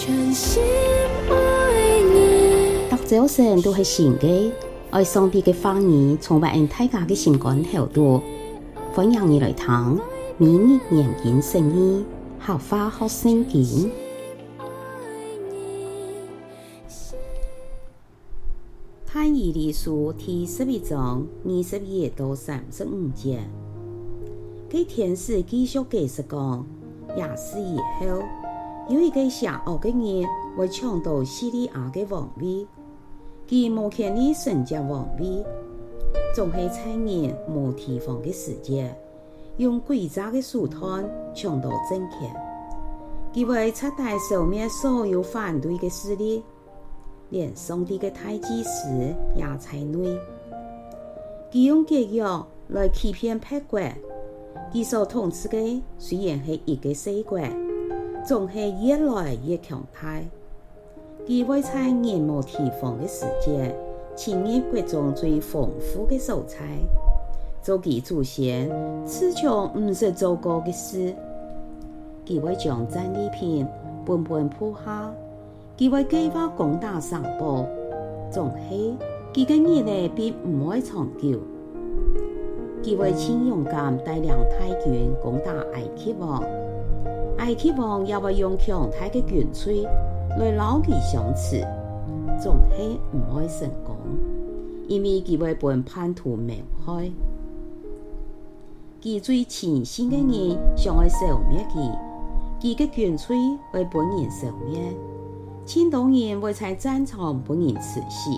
[0.00, 0.62] 全心
[1.28, 2.88] 爱你。
[2.88, 4.50] 大早晨都系新嘅，
[4.88, 8.22] 爱上帝嘅话语，充满大家嘅心肝头度。
[8.94, 10.00] 欢迎你来听，
[10.38, 12.06] 每日研经圣经，
[12.40, 13.90] 学花学圣经。
[19.12, 23.38] 但以理书第十一章二十一到三十五节，
[24.66, 26.64] 给天使继续解释讲，
[27.14, 28.39] 廿四以后。
[28.88, 32.66] 有一个邪恶的人会抢夺叙利亚的王位，
[33.46, 35.44] 佢无权利承接王位，
[36.34, 38.92] 总系趁人无提防的时节，
[39.58, 42.34] 用诡诈的手段抢夺政权。
[43.32, 46.42] 佢会彻底消灭所有反对的势力，
[47.28, 48.88] 连上帝的大祭司
[49.36, 50.18] 也在内。
[51.52, 53.80] 佢用假药来欺骗百国，
[54.72, 57.38] 佢所统治的虽然系一个小国。
[58.30, 60.22] 总系越来越强大，
[61.26, 63.74] 佢会在人无提防的时节，
[64.14, 66.64] 亲验国中最丰富的素材，
[67.60, 68.70] 做其祖先
[69.04, 71.12] 词穷毋识做过的事。
[72.24, 73.66] 佢会将战利品
[74.06, 75.12] 分分铺下，
[75.76, 77.66] 佢会计划攻打城堡，
[78.30, 78.96] 总系
[79.34, 81.40] 佢嘅日子并唔会长久。
[82.80, 86.44] 佢会请勇敢带领大军攻打埃及王。
[87.40, 89.82] 埃及王也会用强大的军队
[90.38, 91.66] 来捞其相持，
[92.38, 93.96] 总系唔会成功，
[94.86, 96.52] 因为佢会被叛徒谋
[96.84, 97.10] 害。
[99.02, 101.90] 佢最亲信的人想要消灭佢，
[102.60, 103.36] 佢的军队
[103.72, 104.94] 会被人消灭，
[105.64, 108.30] 千多人会在战场被人刺死。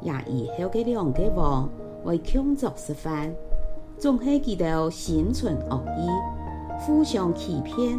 [0.00, 1.68] 廿以后的两个王
[2.04, 3.32] 会强作一番，
[3.96, 6.37] 总系佢哋心存恶意。
[6.78, 7.98] 互相欺骗，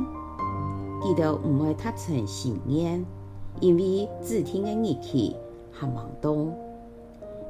[1.01, 3.05] 记得唔会达成信念，
[3.59, 5.35] 因为只听嘅日期
[5.71, 6.33] 还冇到。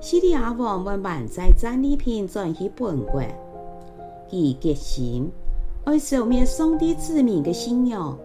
[0.01, 3.21] 叙利亚王会满载战利品转去本国，
[4.29, 5.29] 佢决心
[5.85, 8.17] 要消灭上帝子民嘅信仰，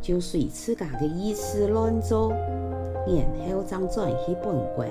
[0.00, 2.30] 就随自家嘅意思乱做，
[3.06, 4.84] 然后再转去本国。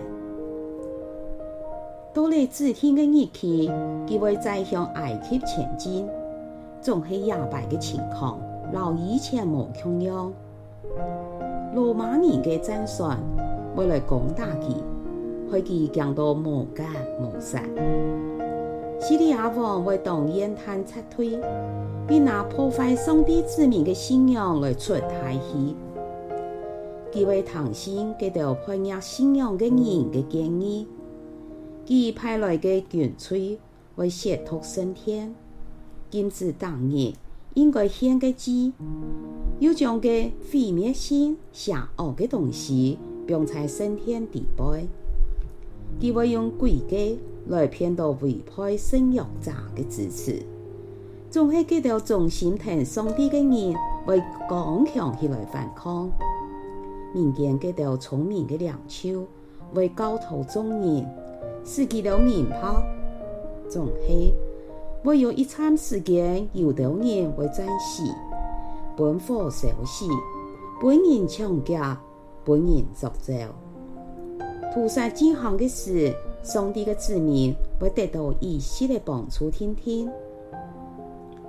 [2.13, 3.69] 到了只听嘅日期，
[4.07, 6.07] 佢会再向埃及前进。
[6.81, 8.39] 总系亚败的情况，
[8.73, 10.31] 老以前无同样。
[11.75, 13.19] 罗马人的战船
[13.75, 14.73] 为了攻打佢，
[15.51, 16.87] 害佢惊到无干
[17.19, 17.63] 无散。
[18.99, 21.39] 叙利亚王会当烟炭撤退，
[22.07, 25.75] 并拿破坏上帝子民的信仰来出大气。
[27.11, 30.87] 佢会听信给到叛逆信仰的人的建议，
[31.85, 33.59] 佢派来的军队
[33.95, 35.35] 会亵渎圣天。
[36.09, 37.13] 禁止当日
[37.53, 38.73] 应该献个祭，
[39.59, 40.07] 又将个
[40.51, 42.97] 毁灭性邪恶的东西
[43.27, 44.87] 放在圣天地背，
[45.99, 50.43] 佢会用诡计来骗到违背圣约者的支持，
[51.29, 53.75] 总系给到忠心听上帝的人
[54.05, 56.09] 会刚强起来反抗，
[57.13, 59.25] 民间给到聪明的良手
[59.73, 61.05] 为教导众人，
[61.65, 62.57] 使佢哋明白，
[63.67, 64.33] 总系。
[65.03, 68.03] 会有一餐时间，有的人会战死，
[68.97, 70.05] 本火烧死，
[70.81, 71.79] 本人抢劫，
[72.43, 73.33] 本人作走。
[74.73, 76.13] 菩萨进行的事，
[76.43, 79.49] 上帝的子民会得到一切的帮助。
[79.49, 80.11] 听听，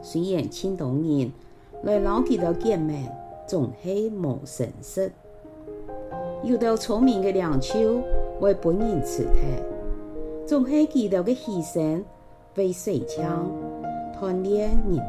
[0.00, 1.32] 虽然千多人
[1.82, 3.10] 来捞佢的见面，
[3.46, 5.10] 总系无声息。
[6.44, 8.00] 有的聪明的领袖
[8.40, 9.62] 为本人辞退，
[10.46, 12.02] 总系佢哋嘅牺牲。
[12.58, 13.48] 为水枪
[14.20, 15.00] 锻炼人民，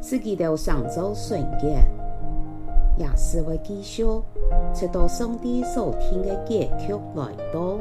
[0.00, 1.84] 使佢哋上周纯洁，
[2.96, 4.02] 也是会继续
[4.74, 7.76] 直到上帝所听的结局来到。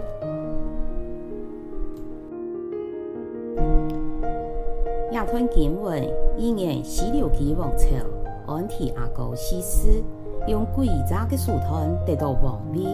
[5.14, 6.06] 亚吞经文
[6.38, 10.04] 一年西流记王朝安提阿高西斯
[10.46, 12.86] 用诡诈的手段得到王位，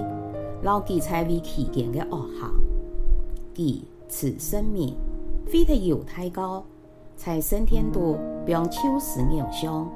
[0.62, 2.54] 牢记在位期间的恶行，
[3.56, 4.96] 记此声明。
[5.46, 6.64] 飞得犹太高
[7.16, 9.90] 在圣天度并秋实偶像，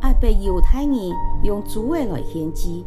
[0.00, 0.94] 而被犹太人
[1.44, 2.84] 用猪尾来献祭。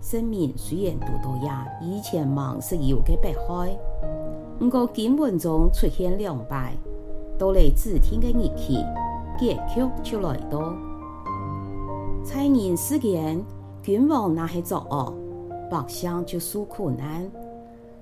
[0.00, 3.76] 生命虽然读到呀，以前忙是有嘅迫害，
[4.58, 6.76] 不过经文中出现两败，
[7.38, 8.84] 到了指定的日期，
[9.38, 10.74] 结局就来到。
[12.22, 13.42] 在人世间，
[13.82, 15.14] 君王那些作恶，
[15.70, 17.28] 百姓就受苦难，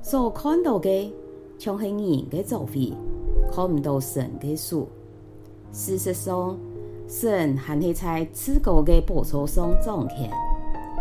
[0.03, 1.15] 所看到的。
[1.59, 1.99] 像系人
[2.31, 2.93] 嘅作为，
[3.53, 4.89] 看唔到神嘅数。
[5.73, 6.57] 事实上，
[7.09, 10.31] 神还会在至高的宝座上掌权，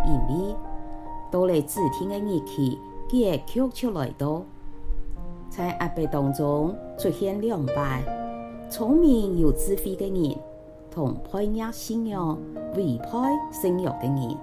[0.06, 0.56] 因为
[1.32, 2.78] 到了指定的日期，
[3.10, 4.44] 结局出来到，
[5.50, 8.04] 在压迫当中出现两派：
[8.70, 10.38] 聪明有智慧的人，
[10.90, 12.38] 同叛逆信仰、
[12.76, 13.10] 违背
[13.52, 14.38] 圣约的人。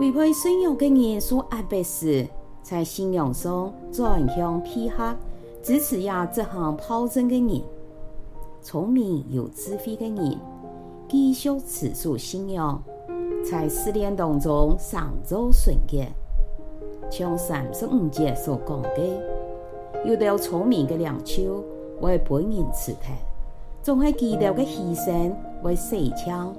[0.00, 2.26] 违背圣约的人所压迫时，
[2.62, 5.16] 在信仰上转向偏狭，
[5.62, 7.62] 支持也执行暴政的人。
[8.62, 10.38] 聪明有智慧的人，
[11.08, 12.80] 继续持守信仰，
[13.44, 16.08] 在试炼当中上做纯洁。
[17.10, 19.00] 像三十五节所讲的，
[20.06, 21.62] 有了聪明的良手
[22.00, 23.16] 为本人刺探，
[23.82, 25.32] 总系记得的牺牲
[25.62, 26.54] 为洗枪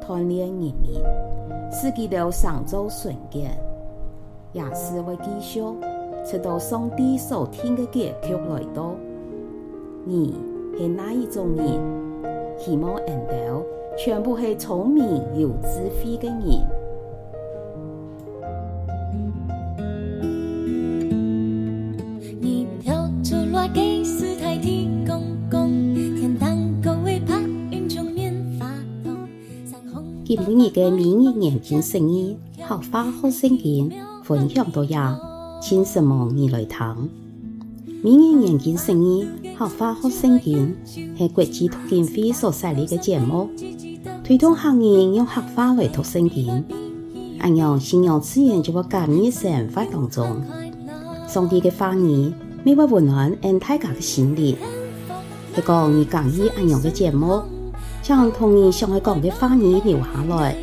[0.00, 0.74] 锻炼人民，
[1.70, 3.50] 使记得上做纯洁，
[4.52, 5.60] 也是为继续
[6.24, 8.94] 直到上帝所听的结局来到。
[10.04, 10.34] 你。
[10.80, 11.66] 是哪一种人？
[12.56, 13.60] 希望看到
[13.96, 15.04] 全部是聪明
[15.36, 16.38] 有智慧的人。
[22.40, 24.04] 你跳出来给
[26.16, 26.56] 天堂
[30.36, 33.90] 云的明日眼睛生意，合法好生意，
[34.28, 35.18] 分享到呀，
[35.58, 36.94] 请什么你来谈？
[38.02, 39.26] 明年眼睛生意。
[39.56, 40.76] 合法学圣经
[41.16, 43.48] 系国际读经会所设立嘅节目，
[44.22, 46.62] 推动行业用合法来读圣经，
[47.38, 50.42] 按样信仰自然就会感染生活当中。
[51.26, 52.30] 上帝嘅话语，
[52.62, 54.54] 每晚温暖俺大家嘅心灵。
[55.56, 57.40] 一个你讲意按样嘅节目，
[58.02, 60.54] 将同你想爱讲嘅话语留下来，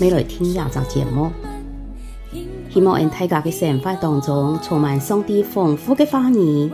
[0.00, 1.30] 未来听廿集节目。
[2.74, 6.68] 希望俺大家嘅生活当中充满上帝丰富嘅话语。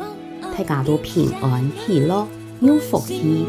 [0.56, 2.26] 大家都平安喜乐，
[2.60, 3.44] 有福气。